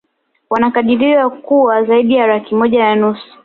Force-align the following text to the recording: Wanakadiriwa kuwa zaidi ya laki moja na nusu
Wanakadiriwa 0.49 1.29
kuwa 1.29 1.83
zaidi 1.83 2.13
ya 2.15 2.27
laki 2.27 2.55
moja 2.55 2.79
na 2.79 2.95
nusu 2.95 3.37